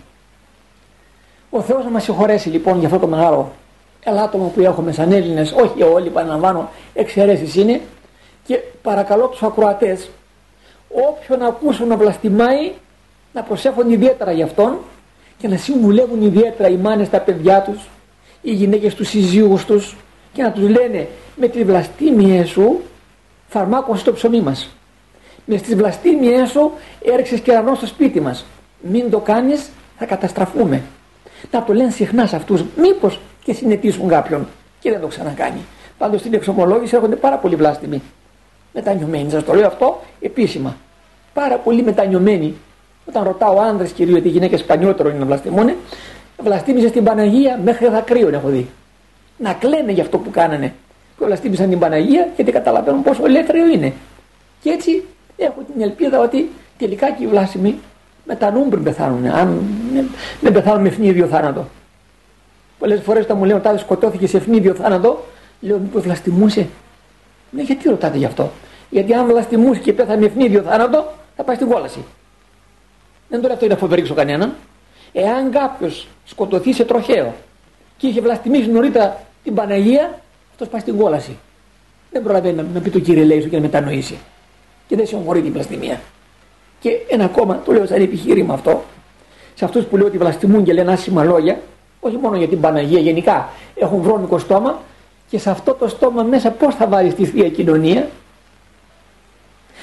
[1.50, 3.52] Ο Θεός να μας συγχωρέσει λοιπόν για αυτό το μεγάλο
[4.00, 5.52] ελάττωμα που έχουμε σαν Έλληνες.
[5.52, 7.80] Όχι όλοι παραλαμβάνω εξαιρέσεις είναι
[8.50, 10.10] και παρακαλώ τους ακροατές
[11.08, 12.72] όποιον ακούσουν να βλαστημάει
[13.32, 14.78] να προσέχουν ιδιαίτερα γι' αυτόν
[15.38, 17.88] και να συμβουλεύουν ιδιαίτερα οι μάνες τα παιδιά τους
[18.42, 19.96] οι γυναίκες τους συζύγους τους
[20.32, 22.80] και να τους λένε με τη βλαστήμια σου
[23.48, 24.70] φαρμάκωση στο ψωμί μας.
[25.44, 26.72] Με τις βλαστήμιές σου
[27.04, 28.46] έριξες κερανό στο σπίτι μας.
[28.80, 30.82] Μην το κάνεις θα καταστραφούμε
[31.50, 34.48] να το λένε συχνά σε αυτούς μήπως και συνετήσουν κάποιον
[34.80, 35.60] και δεν το ξανακάνει.
[35.98, 38.02] Πάντως στην εξομολόγηση έρχονται πάρα πολύ βλάστημοι
[38.72, 40.76] μετανιωμένοι σας το λέω αυτό επίσημα
[41.32, 42.54] πάρα πολύ μετανιωμένοι
[43.08, 45.70] όταν ρωτάω άνδρες κυρίως γιατί οι γυναίκες πανιότερο είναι να βλαστημούν,
[46.42, 48.68] βλαστήμιζε στην Παναγία μέχρι δακρύων έχω δει.
[49.36, 50.74] Να κλαίνε για αυτό που κάνανε.
[51.18, 53.92] Και βλαστήμισαν την Παναγία γιατί καταλαβαίνουν πόσο ελεύθερο είναι.
[54.60, 55.04] Και έτσι
[55.36, 57.78] έχω την ελπίδα ότι τελικά και οι βλάσιμοι
[58.24, 59.26] μετανοούν πριν πεθάνουν.
[59.26, 59.62] Αν
[60.40, 61.68] δεν πεθάνουν με ευνίδιο θάνατο.
[62.78, 65.24] Πολλές φορές όταν μου λένε ότι σκοτώθηκε σε ευνίδιο θάνατο,
[65.60, 66.68] λέω μήπως βλαστημούσε;
[67.50, 68.50] Ναι, γιατί ρωτάτε γι' αυτό;
[68.90, 72.04] Γιατί αν βλαστημούσε και πέθανε με ευνίδιο θάνατο, θα πάει στην κόλαση.
[73.28, 74.54] Δεν το λέω αυτό για να φοβερίξω κανέναν.
[75.12, 77.34] Εάν κάποιος σκοτωθεί σε τροχαίο
[77.96, 80.20] και είχε βλαστημίσει νωρίτερα την Παναγία,
[80.50, 81.38] αυτός πάει στην κόλαση.
[82.10, 84.18] Δεν προλαβαίνει να, να πει το κύριε Λέισο και να μετανοήσει.
[84.86, 86.00] Και δεν συγχωρεί την βλαστημία.
[86.80, 88.84] Και ένα ακόμα, το λέω σαν επιχείρημα αυτό,
[89.54, 91.60] σε αυτούς που λέω ότι βλαστημούν και λένε άσχημα λόγια,
[92.00, 94.80] όχι μόνο για την Παναγία, γενικά έχουν βρώμικο στόμα
[95.30, 98.08] και σε αυτό το στόμα μέσα πώς θα βάλεις τη θεία κοινωνία,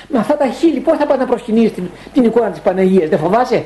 [0.07, 3.19] με αυτά τα χείλη πώς θα πας να προσκυνήσεις την, την εικόνα της Παναγίας, δεν
[3.19, 3.65] φοβάσαι;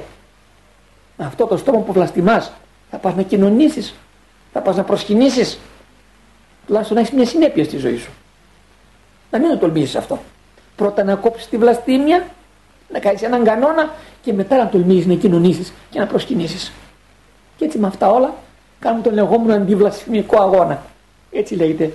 [1.18, 2.52] Με αυτό το στόμα που βλαστημάς
[2.92, 3.94] θα πας να κοινωνήσεις,
[4.54, 5.60] θα πας να προσκυνήσεις.
[6.66, 8.12] Τουλάχιστον να έχεις μια συνέπεια στη ζωή σου.
[9.32, 10.20] Να μην το τολμήσεις αυτό.
[10.76, 12.28] Πρώτα να κόψεις τη βλαστήμια,
[12.90, 16.72] να κάνεις έναν κανόνα και μετά να τολμήσεις να κοινωνήσεις και να προσκυνήσεις.
[17.58, 18.34] Και έτσι με αυτά όλα
[18.80, 20.82] κάνουμε τον λεγόμενο αντιβλασφημικό αγώνα.
[21.32, 21.86] Έτσι λέγεται.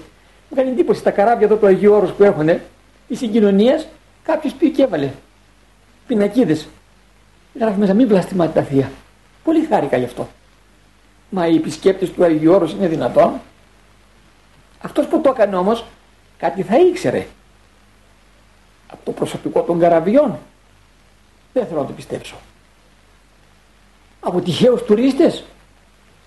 [0.49, 2.49] Μου κάνει εντύπωση τα καράβια εδώ του Αγίου Όρους που έχουν,
[3.09, 3.87] οι συγκοινωνίες
[4.27, 5.11] Κάποιος πήγε και έβαλε
[6.07, 6.69] πινακίδες.
[7.55, 8.91] Γράφει μέσα μην βλαστημάτε τα θεία.
[9.45, 10.29] Πολύ χάρηκα γι' αυτό.
[11.31, 13.41] Μα οι επισκέπτες του Αγίου Όρους είναι δυνατόν.
[14.81, 15.85] Αυτός που το έκανε όμως
[16.39, 17.27] κάτι θα ήξερε.
[18.87, 20.39] Από το προσωπικό των καραβιών.
[21.53, 22.37] Δεν θέλω να το πιστέψω.
[24.21, 25.45] Από τυχαίους τουρίστες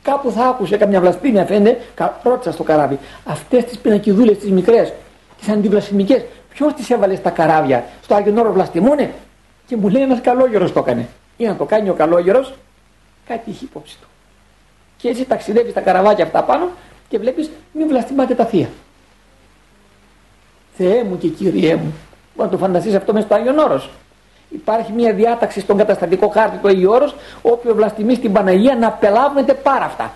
[0.02, 1.82] κάπου θα άκουσε καμιά βλασπίνια φαίνεται,
[2.24, 3.00] ρώτησα στο καράβι.
[3.26, 4.94] Αυτές τις πινακιδούλες τις μικρές,
[5.40, 9.14] τις αντιβλασφημικές, ποιος τις έβαλε στα καράβια, στο Άγιον Όρος βλαστημούνε.
[9.68, 11.08] Και μου λέει ένας καλόγερος το έκανε.
[11.38, 12.54] Ή να το κάνει ο καλόγερος,
[13.28, 14.08] κάτι έχει υπόψη του.
[14.98, 16.70] Και έτσι ταξιδεύει στα καραβάκια αυτά πάνω
[17.10, 18.70] και βλέπεις μην βλαστημάτε τα θεία.
[20.78, 21.94] Θεέ μου και Κύριέ μου,
[22.36, 23.90] μπορεί να το φανταστείς αυτό μέσα στο Άγιον Όρος.
[24.50, 29.54] Υπάρχει μια διάταξη στον καταστατικό χάρτη του Αγίου Όρος, όποιο βλαστημεί στην Παναγία να απελάβνεται
[29.54, 30.14] πάρα αυτά.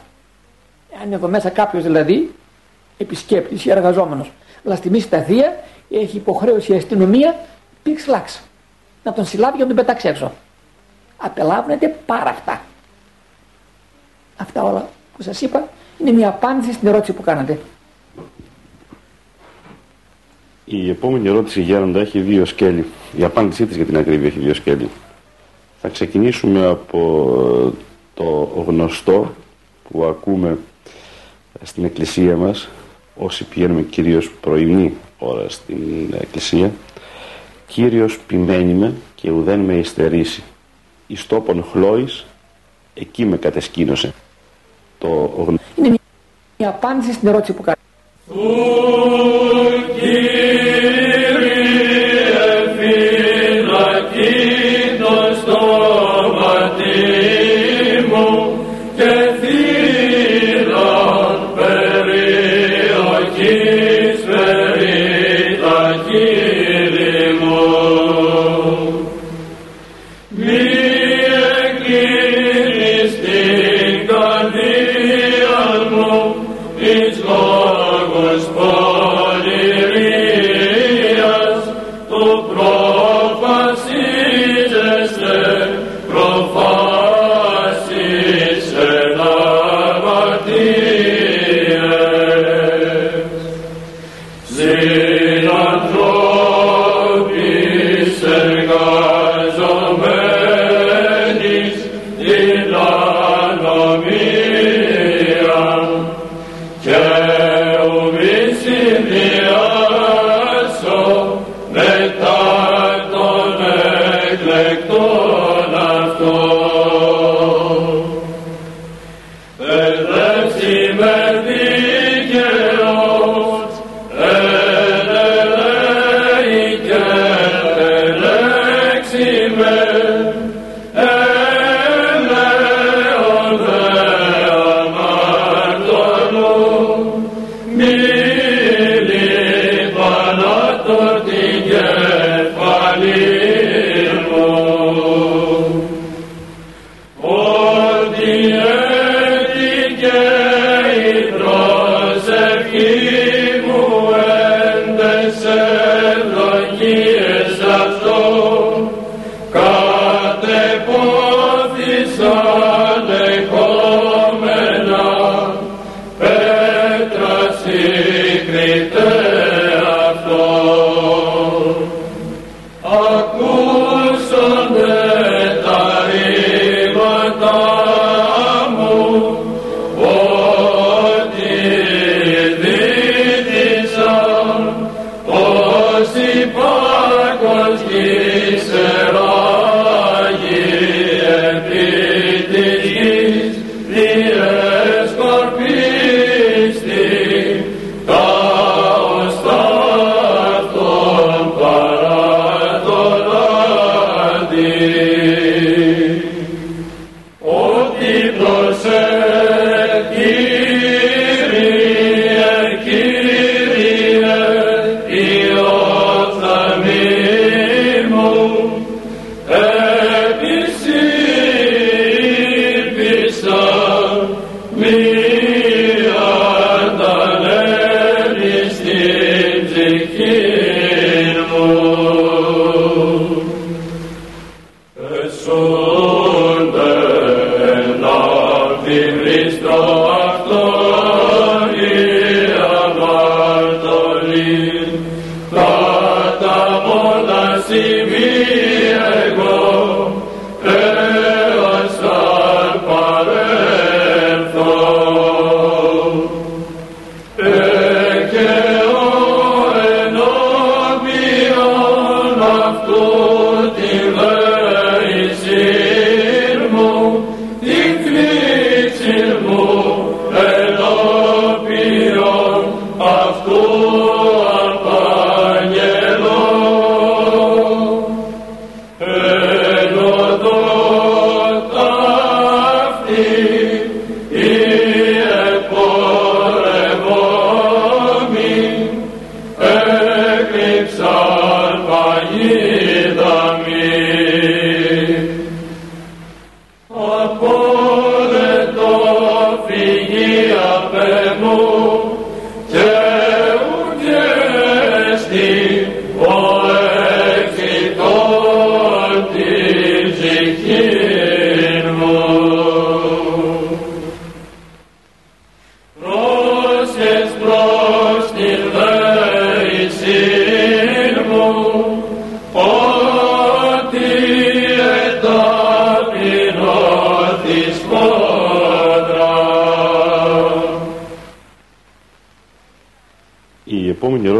[1.03, 2.35] Αν εδώ μέσα κάποιος δηλαδή,
[2.97, 4.31] επισκέπτης ή εργαζόμενος,
[4.63, 7.35] βλαστημίσει τα θεία, έχει υποχρέωση η αστυνομία
[7.83, 8.41] πήξ λάξ.
[9.03, 10.31] Να τον συλλάβει και να τον πετάξει έξω.
[11.17, 12.61] Απελάβνεται πάρα αυτά.
[14.37, 15.67] Αυτά όλα που σας είπα
[15.97, 17.59] είναι μια απάντηση στην ερώτηση που κάνατε.
[20.65, 22.85] Η επόμενη ερώτηση Γέροντα έχει δύο σκέλη.
[23.17, 24.89] Η απάντησή της για την ακρίβεια έχει δύο σκέλη.
[25.81, 27.73] Θα ξεκινήσουμε από
[28.13, 28.23] το
[28.67, 29.33] γνωστό
[29.89, 30.57] που ακούμε
[31.63, 32.69] στην εκκλησία μας
[33.15, 36.71] όσοι πηγαίνουμε κυρίως πρωινή ώρα στην εκκλησία
[37.73, 40.43] Κύριος ποιμένη με και ουδέν με υστερήσει
[41.07, 42.25] εις τόπον χλώης
[42.93, 44.13] εκεί με κατεσκήνωσε
[44.97, 45.31] το
[45.75, 45.95] Είναι
[46.57, 47.77] μια απάντηση στην ερώτηση που κάνει.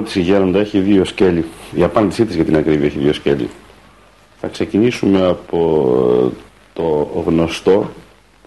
[0.04, 1.46] ερώτηση Γέροντα έχει δύο σκέλη.
[1.76, 3.50] Η απάντησή της για την ακρίβεια έχει δύο σκέλη.
[4.40, 5.88] Θα ξεκινήσουμε από
[7.20, 7.92] γνωστό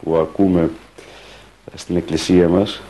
[0.03, 0.71] που ακούμε
[1.75, 2.81] στην εκκλησία μας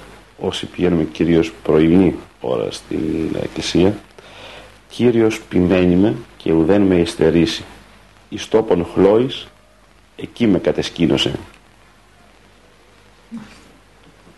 [0.41, 3.95] όσοι πηγαίνουμε κυρίως πρωινή ώρα στην εκκλησία
[4.97, 7.64] Κύριος ποιμένη με και ουδέν με υστερήσει.
[8.29, 9.47] Εις τόπον χλώης
[10.16, 11.39] εκεί με κατεσκήνωσε.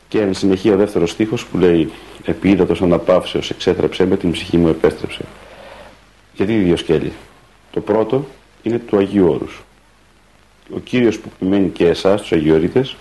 [0.08, 1.90] Και εν συνεχεία ο δεύτερος στίχος που λέει
[2.24, 5.24] επί ύδατος αναπαύσεως εξέτρεψε με την ψυχή μου επέστρεψε
[6.34, 7.12] γιατί δύο σκέλη.
[7.70, 8.26] Το πρώτο
[8.62, 9.62] είναι του Αγίου Όρους
[10.74, 12.96] ο Κύριος που επιμένει και εσάς τους Αγιορείτες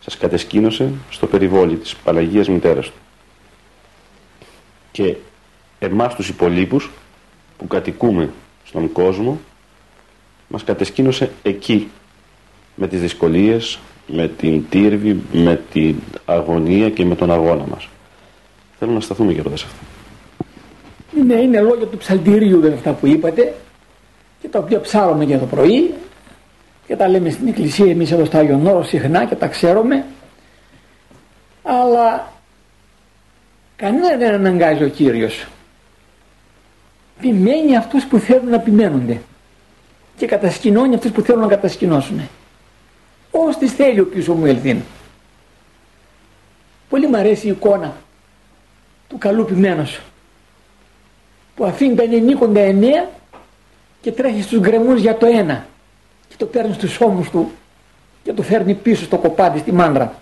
[0.00, 2.98] σας κατεσκήνωσε στο περιβόλι της Παναγίας Μητέρας του
[4.92, 5.16] και
[5.78, 6.90] εμάς τους υπολείπους
[7.58, 8.30] που κατοικούμε
[8.64, 9.40] στον κόσμο
[10.48, 11.88] μας κατεσκήνωσε εκεί
[12.74, 17.88] με τις δυσκολίες, με την τύρβη, με την αγωνία και με τον αγώνα μας.
[18.78, 19.84] Θέλω να σταθούμε και σε αυτό.
[21.26, 23.54] Ναι, είναι λόγια του ψαλτηρίου βέβαια αυτά που είπατε
[24.40, 25.94] και τα οποία ψάρουμε για το πρωί
[26.92, 30.04] και τα λέμε στην εκκλησία εμείς εδώ στο Άγιον Όρος συχνά και τα ξέρουμε.
[31.62, 32.32] Αλλά
[33.76, 35.46] κανένα δεν αναγκάζει ο Κύριος.
[37.18, 39.20] Επιμένει αυτούς που θέλουν να επιμένονται.
[40.16, 42.28] Και κατασκηνώνει αυτούς που θέλουν να κατασκηνώσουν.
[43.30, 44.80] Ως τις θέλει ο πίσω μου ελθύν
[46.88, 47.96] πολύ μου αρέσει η εικόνα
[49.08, 50.00] του καλού ποιμένος
[51.54, 53.10] που αφήνει τα ενενίκοντα εννέα
[54.00, 55.66] και τρέχει στους γκρεμούς για το ένα.
[55.66, 55.71] και
[56.42, 57.50] το παίρνει στους ώμους του
[58.22, 60.14] και το φέρνει πίσω στο κοπάδι στη μάντρα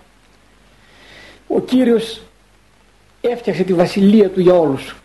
[1.47, 2.21] ο Κύριος
[3.21, 4.95] έφτιαξε τη βασιλεία του για όλους.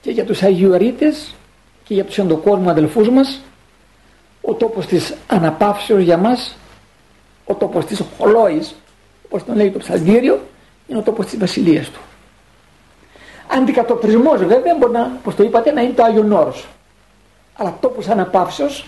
[0.00, 1.34] Και για τους Αγιορείτες
[1.84, 3.40] και για τους εντοκόσμου αδελφούς μας
[4.40, 6.56] ο τόπος της αναπαύσεως για μας
[7.44, 8.74] ο τόπος της χολόης
[9.24, 10.40] όπως τον λέει το ψαλτήριο
[10.86, 12.00] είναι ο τόπος της βασιλείας του.
[13.48, 16.66] Αντικατοπτρισμός βέβαια μπορεί να, όπως το είπατε να είναι το Άγιον Όρος.
[17.56, 18.86] Αλλά τόπος αναπαύσεως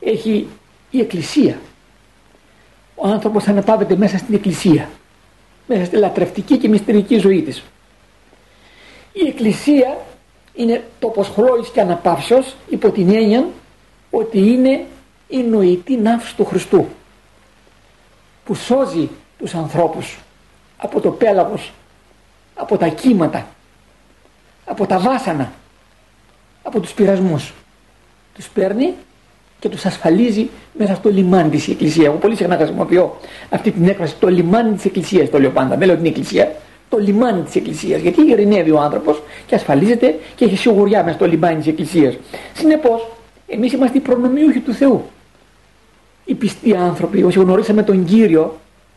[0.00, 0.48] έχει
[0.90, 1.58] η Εκκλησία
[2.94, 4.88] ο άνθρωπος αναπαύεται μέσα στην Εκκλησία
[5.66, 7.62] μέσα στη λατρευτική και μυστηρική ζωή της
[9.24, 9.96] η Εκκλησία
[10.54, 13.46] είναι τόπος χλώης και αναπαύσεως υπό την έννοια
[14.10, 14.86] ότι είναι
[15.28, 16.86] η νοητή ναύση του Χριστού
[18.44, 19.08] που σώζει
[19.38, 20.18] τους ανθρώπους
[20.76, 21.72] από το πέλαγος,
[22.54, 23.46] από τα κύματα,
[24.64, 25.52] από τα βάσανα,
[26.62, 27.52] από τους πειρασμούς.
[28.34, 28.94] Τους παίρνει
[29.58, 30.48] και τους ασφαλίζει
[30.78, 32.06] μέσα στο λιμάνι της Εκκλησίας.
[32.06, 33.16] Εγώ πολύ συχνά χρησιμοποιώ
[33.50, 35.76] αυτή την έκφραση το λιμάνι της Εκκλησίας το λέω πάντα.
[35.76, 36.54] Δεν λέω την Εκκλησία,
[36.88, 38.00] το λιμάνι της Εκκλησίας.
[38.00, 42.16] Γιατί ειρηνεύει ο άνθρωπος και ασφαλίζεται και έχει σιγουριά μέσα στο λιμάνι της Εκκλησίας.
[42.54, 43.08] Συνεπώς,
[43.46, 45.04] εμείς είμαστε οι προνομιούχοι του Θεού.
[46.24, 48.56] Οι πιστοί άνθρωποι, όσοι γνωρίσαμε τον Κύριο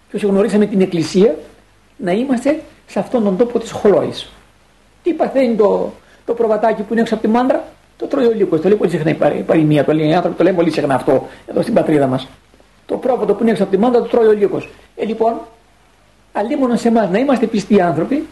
[0.10, 1.36] και όσοι γνωρίσαμε την Εκκλησία,
[1.97, 4.30] να είμαστε σε αυτόν τον τόπο της χλώης.
[5.03, 5.93] Τι παθαίνει το,
[6.26, 7.64] το προβατάκι που είναι έξω από τη μάντρα,
[8.00, 8.62] το τρώει ο λύκος.
[8.62, 11.28] Το λέει πολύ συχνά η παροιμία, το λέει οι άνθρωποι, το λένε πολύ συχνά αυτό
[11.47, 12.28] εδώ στην πατρίδα μας.
[12.86, 14.70] Το πρόβατο που είναι έξω από τη μάντρα το τρώει ο λύκος.
[14.95, 15.34] Ε, λοιπόν,
[16.34, 18.28] αλλήμον σε εμάς να είμαστε πιστοί άνθρωποι,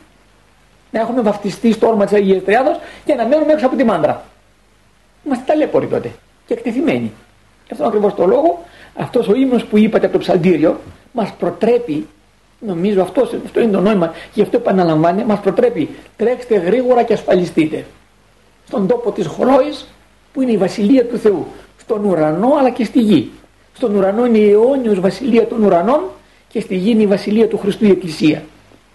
[0.92, 4.24] να έχουμε βαφτιστεί στο όνομα της Αγίας Τριάδος και να μένουμε έξω από τη μάντρα.
[5.26, 6.12] Είμαστε ταλέποροι τότε
[6.46, 7.12] και εκτεθειμένοι.
[7.68, 8.64] Γι' αυτό ακριβώς το λόγο,
[8.96, 10.80] αυτός ο ύμνος που είπατε από το ψαλτήριο,
[11.12, 12.08] μας προτρέπει,
[12.60, 17.86] νομίζω αυτός, αυτό είναι το νόημα, γι' αυτό επαναλαμβάνει, μας προτρέπει τρέξτε γρήγορα και ασφαλιστείτε.
[18.68, 19.74] Στον τόπο της χλώη
[20.34, 21.46] που είναι η βασιλεία του Θεού.
[21.78, 23.32] Στον ουρανό αλλά και στη γη.
[23.74, 26.02] Στον ουρανό είναι η αιώνιος βασιλεία των ουρανών
[26.50, 28.44] και στη γη είναι η βασιλεία του Χριστού η Εκκλησία.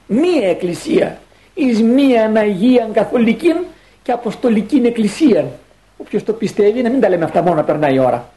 [0.07, 1.21] Μία Εκκλησία
[1.55, 3.53] εις μία Αγία Καθολική
[4.03, 5.51] και Αποστολική Εκκλησία.
[5.97, 8.29] Όποιος το πιστεύει, να μην τα λέμε αυτά μόνο να περνάει η ώρα.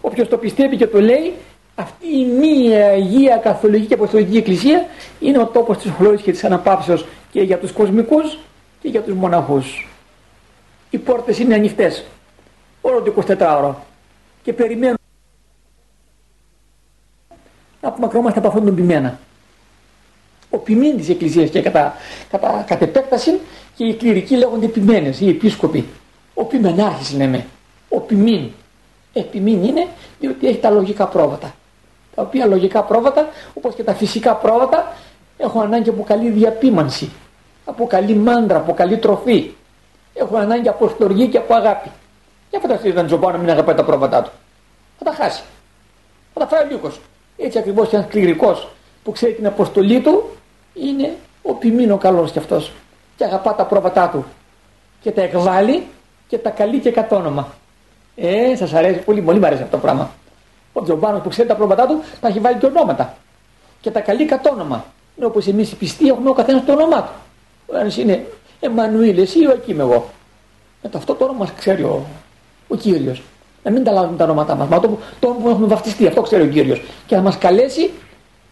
[0.00, 1.32] Όποιος το πιστεύει και το λέει,
[1.74, 4.86] αυτή η μία Αγία Καθολική και Αποστολική Εκκλησία
[5.20, 8.38] είναι ο τόπος της χλώρης και της αναπαύσεως και για τους κοσμικούς
[8.82, 9.88] και για τους μοναχούς.
[10.90, 12.04] Οι πόρτες είναι ανοιχτές
[12.80, 13.84] όλο το 24 ωρο
[14.42, 14.96] και περιμένουν
[17.80, 19.18] να απομακρυνόμαστε από αυτόν τον ποιμένα.
[20.50, 21.94] Ο ποιμήν της Εκκλησίας και κατά,
[22.30, 23.40] κατά, κατ' επέκταση
[23.74, 25.86] και οι κληρικοί λέγονται ποιμένες, οι επίσκοποι.
[26.34, 27.46] Ο ποιμενάρχης λέμε.
[27.88, 28.50] Ο ποιμήν.
[29.12, 29.86] Επιμήν είναι
[30.20, 31.54] διότι έχει τα λογικά πρόβατα.
[32.14, 34.96] Τα οποία λογικά πρόβατα, όπως και τα φυσικά πρόβατα,
[35.36, 37.10] έχουν ανάγκη από καλή διαπίμανση,
[37.64, 39.50] από καλή μάντρα, από καλή τροφή.
[40.18, 41.90] Έχουν ανάγκη από στοργή και από αγάπη.
[42.50, 44.30] Για φανταστείτε να τζομπάω να μην αγαπάει τα πρόβατά του.
[44.98, 45.42] Θα τα χάσει.
[46.34, 47.00] Θα τα φάει ο λύκος.
[47.36, 48.68] Έτσι ακριβώς και ένας κληρικός
[49.04, 50.30] που ξέρει την αποστολή του
[50.74, 52.72] είναι ο ποιμήνο καλός κι αυτός
[53.16, 54.24] και αγαπά τα πρόβατά του
[55.00, 55.86] και τα εκβάλλει
[56.28, 57.48] και τα καλεί και κατόνομα.
[58.16, 60.10] Ε, σας αρέσει πολύ, πολύ μου αρέσει αυτό το πράγμα.
[60.72, 63.16] Ο Τζομπάνος που ξέρει τα πρόβατά του τα έχει βάλει και ονόματα
[63.80, 64.84] και τα καλεί κατόνομα.
[65.16, 67.12] Είναι όπως εμείς οι πιστοί έχουμε ο καθένας το όνομά του.
[67.66, 68.26] Ο ένας είναι
[68.60, 70.08] Εμμανουήλ, εσύ ο εκεί είμαι εγώ.
[70.82, 72.06] Με το αυτό το όνομα μας ξέρει ο,
[72.68, 73.22] ο Κύριος.
[73.62, 74.68] Να μην τα λάβουμε τα ονόματά μας.
[74.68, 76.82] Μα το, το που έχουμε βαφτιστεί, αυτό ξέρει ο Κύριος.
[77.06, 77.90] Και να μας καλέσει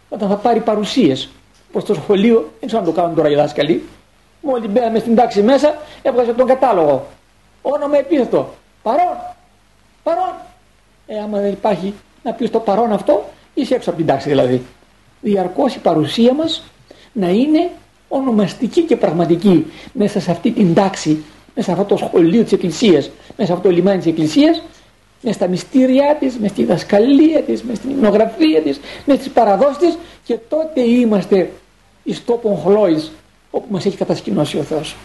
[0.08, 1.28] όταν θα πάρει παρουσίες.
[1.72, 3.82] Προς το σχολείο, δεν ξέρω αν το κάνουν τώρα οι δάσκαλοι.
[4.40, 7.06] Μόλις μπαίναμε στην τάξη μέσα, έβγαζε τον κατάλογο.
[7.62, 8.54] Όνομα επίθετο.
[8.82, 9.16] Παρόν.
[10.02, 10.34] Παρόν.
[11.06, 14.62] Ε, άμα δεν υπάρχει να πεις το παρόν αυτό, είσαι έξω από την τάξη δηλαδή.
[15.20, 16.62] Διαρκώς η παρουσία μας
[17.12, 17.70] να είναι
[18.08, 23.10] ονομαστική και πραγματική μέσα σε αυτή την τάξη, μέσα σε αυτό το σχολείο της Εκκλησίας,
[23.36, 24.62] μέσα σε αυτό το λιμάνι της Εκκλησίας,
[25.20, 29.76] μέσα στα μυστήριά της, μέσα στη δασκαλία της, μέσα στην υμνογραφία της, μέσα στις παραδόσεις
[29.78, 31.50] της και τότε είμαστε
[32.02, 33.12] εις τόπον χλώης
[33.50, 34.96] όπου μας έχει κατασκηνώσει ο Θεός.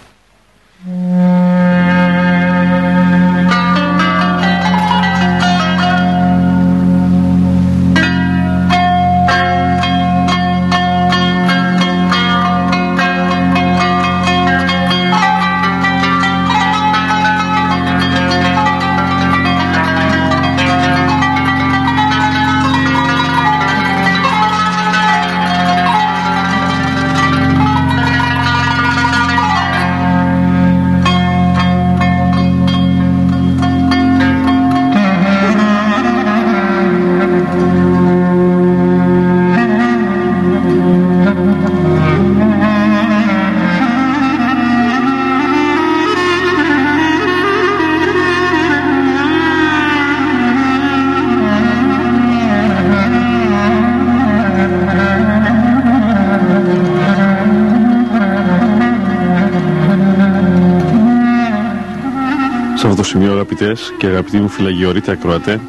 [63.76, 65.60] Σημείο αγαπητές και αγαπητοί μου φυλαγιορείτε ακροατέ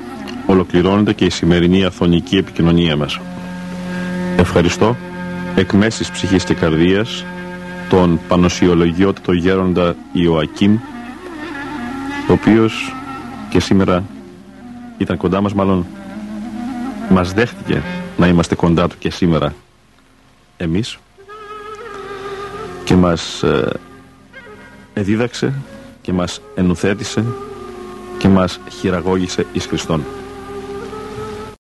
[0.46, 3.20] ολοκληρώνεται και η σημερινή αθωνική επικοινωνία μας.
[4.36, 4.96] Ευχαριστώ
[5.56, 7.24] εκ μέσης ψυχής και καρδίας
[7.88, 10.78] τον πανοσιολογιότατο γέροντα Ιωακήμ
[12.28, 12.94] ο οποίος
[13.48, 14.04] και σήμερα
[14.98, 15.86] ήταν κοντά μας μάλλον
[17.10, 17.82] μας δέχτηκε
[18.16, 19.54] να είμαστε κοντά του και σήμερα
[20.56, 20.98] εμείς
[22.84, 23.72] και μας ε,
[24.94, 25.52] εδίδαξε
[26.02, 27.41] και μας ενουθέτησε και
[28.32, 30.04] μας χειραγώγησε εις Χριστόν.